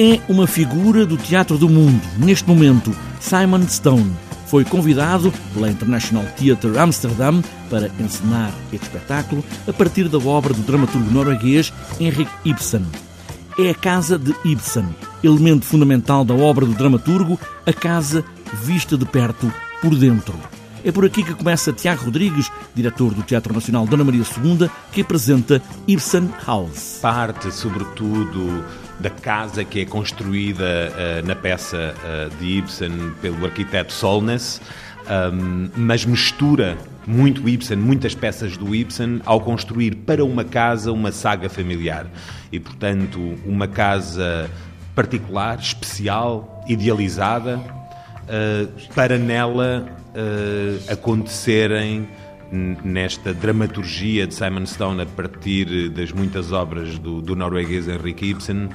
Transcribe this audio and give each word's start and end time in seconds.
É 0.00 0.20
uma 0.28 0.46
figura 0.46 1.04
do 1.04 1.16
teatro 1.16 1.58
do 1.58 1.68
mundo. 1.68 2.00
Neste 2.18 2.48
momento, 2.48 2.94
Simon 3.18 3.66
Stone 3.66 4.14
foi 4.46 4.64
convidado 4.64 5.32
pela 5.52 5.68
International 5.68 6.24
Theatre 6.36 6.78
Amsterdam 6.78 7.42
para 7.68 7.90
encenar 7.98 8.54
este 8.72 8.86
espetáculo 8.86 9.44
a 9.66 9.72
partir 9.72 10.08
da 10.08 10.18
obra 10.18 10.54
do 10.54 10.62
dramaturgo 10.62 11.10
norueguês 11.10 11.72
Henrik 11.98 12.30
Ibsen. 12.44 12.86
É 13.58 13.70
a 13.70 13.74
casa 13.74 14.16
de 14.16 14.32
Ibsen, 14.44 14.86
elemento 15.24 15.66
fundamental 15.66 16.24
da 16.24 16.32
obra 16.32 16.64
do 16.64 16.74
dramaturgo, 16.74 17.36
a 17.66 17.72
casa 17.72 18.24
vista 18.62 18.96
de 18.96 19.04
perto 19.04 19.52
por 19.82 19.96
dentro. 19.96 20.38
É 20.84 20.92
por 20.92 21.04
aqui 21.04 21.24
que 21.24 21.34
começa 21.34 21.72
Tiago 21.72 22.04
Rodrigues, 22.04 22.52
diretor 22.72 23.12
do 23.12 23.24
Teatro 23.24 23.52
Nacional 23.52 23.84
Dona 23.84 24.04
Maria 24.04 24.22
II, 24.22 24.70
que 24.92 25.00
apresenta 25.00 25.60
Ibsen 25.88 26.30
House. 26.46 27.00
Parte, 27.02 27.52
sobretudo, 27.52 28.64
da 29.00 29.10
casa 29.10 29.64
que 29.64 29.80
é 29.80 29.84
construída 29.84 30.64
uh, 30.64 31.26
na 31.26 31.34
peça 31.34 31.94
uh, 31.96 32.36
de 32.36 32.58
Ibsen 32.58 33.12
pelo 33.22 33.44
arquiteto 33.44 33.92
Solness, 33.92 34.60
um, 35.32 35.68
mas 35.76 36.04
mistura 36.04 36.76
muito 37.06 37.48
Ibsen, 37.48 37.76
muitas 37.76 38.14
peças 38.14 38.56
do 38.56 38.74
Ibsen, 38.74 39.22
ao 39.24 39.40
construir 39.40 39.94
para 39.94 40.24
uma 40.24 40.44
casa 40.44 40.92
uma 40.92 41.12
saga 41.12 41.48
familiar. 41.48 42.06
E, 42.52 42.60
portanto, 42.60 43.38
uma 43.46 43.66
casa 43.66 44.50
particular, 44.94 45.58
especial, 45.58 46.64
idealizada, 46.68 47.56
uh, 47.56 48.92
para 48.94 49.16
nela 49.16 49.96
acontecerem 50.90 52.08
nesta 52.50 53.34
dramaturgia 53.34 54.26
de 54.26 54.34
Simon 54.34 54.66
Stone 54.66 55.02
a 55.02 55.06
partir 55.06 55.88
das 55.90 56.12
muitas 56.12 56.52
obras 56.52 56.98
do, 56.98 57.20
do 57.20 57.36
norueguês 57.36 57.88
Henrik 57.88 58.30
Ibsen, 58.30 58.70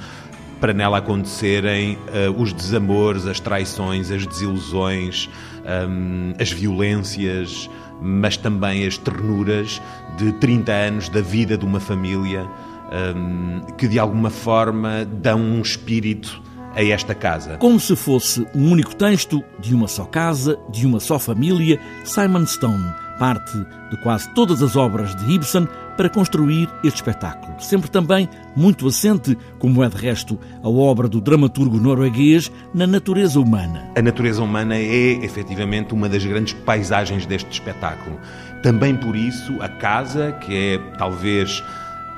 para 0.60 0.74
nela 0.74 1.00
acontecerem 1.00 1.98
uh, 1.98 2.42
os 2.42 2.54
desamores, 2.54 3.26
as 3.26 3.40
traições, 3.40 4.12
as 4.12 4.26
desilusões, 4.26 5.30
um, 5.90 6.34
as 6.40 6.52
violências, 6.52 7.70
mas 8.02 8.38
também 8.38 8.86
as 8.86 8.98
ternuras 8.98 9.82
de 10.18 10.32
30 10.34 10.72
anos 10.72 11.10
da 11.10 11.22
vida 11.22 11.58
de 11.58 11.66
uma 11.66 11.80
família 11.80 12.48
um, 13.16 13.60
que 13.78 13.88
de 13.88 14.00
alguma 14.00 14.30
forma 14.30 15.06
dão 15.06 15.42
um 15.42 15.62
espírito 15.62 16.42
a 16.76 16.84
esta 16.84 17.14
casa. 17.14 17.58
Como 17.58 17.80
se 17.80 17.96
fosse 17.96 18.48
um 18.56 18.72
único 18.72 18.96
texto 18.96 19.44
de 19.60 19.76
uma 19.76 19.88
só 19.88 20.06
casa, 20.06 20.58
de 20.72 20.88
uma 20.88 21.00
só 21.00 21.20
família, 21.20 21.80
Simon 22.06 22.46
Stone 22.46 23.04
parte 23.18 23.58
de 23.90 23.98
quase 23.98 24.30
todas 24.34 24.62
as 24.62 24.76
obras 24.76 25.16
de 25.16 25.32
Ibsen 25.32 25.68
para 25.96 26.10
construir 26.10 26.70
este 26.84 26.98
espetáculo. 26.98 27.54
Sempre 27.60 27.90
também 27.90 28.28
muito 28.56 28.88
assente, 28.88 29.38
como 29.60 29.84
é 29.84 29.90
de 29.90 29.96
resto 29.96 30.40
a 30.64 30.70
obra 30.70 31.08
do 31.08 31.22
dramaturgo 31.22 31.78
norueguês, 31.80 32.52
na 32.74 32.88
natureza 32.88 33.40
humana. 33.40 33.92
A 33.96 34.02
natureza 34.02 34.42
humana 34.42 34.76
é 34.76 35.24
efetivamente 35.24 35.94
uma 35.94 36.10
das 36.10 36.26
grandes 36.26 36.54
paisagens 36.54 37.26
deste 37.26 37.52
espetáculo. 37.52 38.20
Também 38.64 38.96
por 38.96 39.16
isso, 39.16 39.62
a 39.62 39.70
casa, 39.70 40.32
que 40.32 40.56
é 40.56 40.78
talvez 40.98 41.64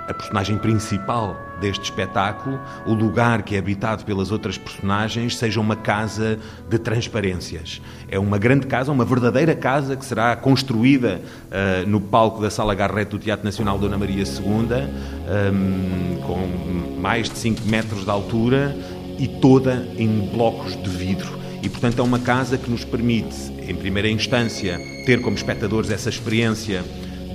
a 0.08 0.14
personagem 0.14 0.58
principal 0.58 1.40
deste 1.60 1.86
espetáculo, 1.86 2.60
o 2.86 2.94
lugar 2.94 3.44
que 3.44 3.56
é 3.56 3.60
habitado 3.60 4.04
pelas 4.04 4.32
outras 4.32 4.58
personagens, 4.58 5.38
seja 5.38 5.60
uma 5.60 5.76
casa 5.76 6.38
de 6.70 6.78
transparências. 6.78 7.82
É 8.10 8.20
uma 8.20 8.38
grande 8.38 8.68
casa, 8.68 8.92
uma 8.92 9.06
verdadeira 9.06 9.56
casa 9.56 9.96
que 9.96 10.06
será 10.06 10.36
construída 10.36 11.22
uh, 11.48 11.90
no 11.90 12.00
palco 12.00 12.42
da 12.42 12.50
Sala 12.50 12.76
Garrett 12.76 13.12
do 13.12 13.20
Teatro 13.20 13.46
Nacional 13.46 13.80
Dona 13.80 13.98
Maria 13.98 14.24
II, 14.24 14.46
um, 14.46 14.66
ehm, 14.68 16.22
com 16.22 17.00
mais 17.00 17.30
de 17.30 17.38
5 17.38 17.68
metros 17.68 18.04
de 18.04 18.10
altura 18.10 18.76
e 19.18 19.28
toda 19.28 19.88
em 19.98 20.30
blocos 20.32 20.76
de 20.76 20.90
vidro. 20.90 21.40
E, 21.64 21.70
portanto, 21.70 22.00
é 22.00 22.04
uma 22.04 22.20
casa 22.20 22.58
que 22.58 22.70
nos 22.70 22.86
permite, 22.86 23.36
em 23.68 23.74
primeira 23.76 24.10
instância, 24.10 24.78
ter 25.06 25.22
como 25.22 25.36
espectadores 25.36 25.90
essa 25.90 26.10
experiência 26.10 26.84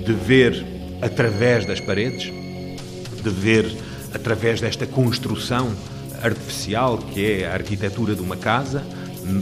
de 0.05 0.13
ver 0.13 0.65
através 1.01 1.65
das 1.65 1.79
paredes, 1.79 2.31
de 3.21 3.29
ver 3.29 3.77
através 4.13 4.59
desta 4.59 4.85
construção 4.85 5.73
artificial 6.21 6.97
que 6.97 7.25
é 7.25 7.47
a 7.47 7.53
arquitetura 7.53 8.15
de 8.15 8.21
uma 8.21 8.37
casa, 8.37 8.83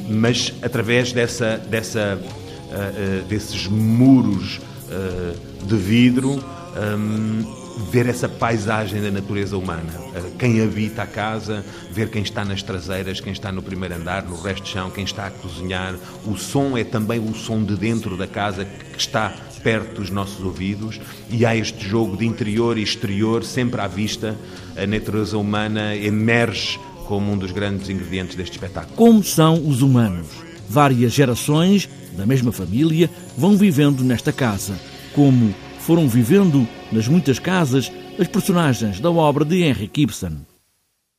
mas 0.10 0.54
através 0.62 1.12
dessa, 1.12 1.58
dessa, 1.58 2.18
uh, 2.18 3.24
uh, 3.24 3.26
desses 3.28 3.68
muros 3.68 4.58
uh, 4.58 5.66
de 5.66 5.76
vidro, 5.76 6.44
um, 6.78 7.59
ver 7.92 8.08
essa 8.08 8.28
paisagem 8.28 9.02
da 9.02 9.10
natureza 9.10 9.58
humana. 9.58 9.92
Quem 10.38 10.62
habita 10.62 11.04
a 11.04 11.08
casa, 11.08 11.64
ver 11.92 12.10
quem 12.10 12.22
está 12.22 12.44
nas 12.44 12.62
traseiras, 12.62 13.20
quem 13.20 13.32
está 13.32 13.52
no 13.52 13.62
primeiro 13.62 13.96
andar, 13.96 14.24
no 14.24 14.36
resto 14.42 14.64
de 14.64 14.70
chão, 14.70 14.90
quem 14.90 15.04
está 15.04 15.28
a 15.28 15.32
cozinhar. 15.32 15.96
O 16.26 16.38
som 16.38 16.78
é 16.78 16.84
também 16.84 17.20
o 17.20 17.34
som 17.34 17.64
de 17.64 17.76
dentro 17.76 18.18
da 18.18 18.28
casa 18.28 18.66
que 18.66 19.00
está 19.00 19.34
perto 19.64 19.96
dos 19.96 20.10
nossos 20.10 20.44
ouvidos 20.44 21.00
e 21.30 21.46
há 21.46 21.56
este 21.56 21.88
jogo 21.88 22.16
de 22.16 22.26
interior 22.26 22.78
e 22.78 22.84
exterior 22.84 23.44
sempre 23.44 23.82
à 23.82 23.88
vista. 23.88 24.36
A 24.76 24.86
natureza 24.86 25.38
humana 25.38 25.96
emerge 25.96 26.80
como 27.06 27.32
um 27.32 27.38
dos 27.38 27.52
grandes 27.52 27.90
ingredientes 27.90 28.36
deste 28.36 28.54
espetáculo. 28.54 28.96
Como 28.96 29.24
são 29.24 29.68
os 29.68 29.82
humanos? 29.82 30.28
Várias 30.70 31.12
gerações 31.12 31.90
da 32.16 32.26
mesma 32.26 32.52
família 32.52 33.10
vão 33.36 33.58
vivendo 33.58 34.04
nesta 34.04 34.32
casa, 34.32 34.80
como 35.14 35.54
foram 35.90 36.08
vivendo 36.08 36.68
nas 36.92 37.08
muitas 37.08 37.40
casas 37.40 37.92
as 38.20 38.28
personagens 38.28 39.00
da 39.00 39.10
obra 39.10 39.44
de 39.44 39.64
Henrik 39.64 40.04
Ibsen. 40.04 40.49